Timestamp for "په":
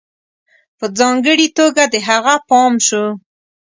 0.77-0.85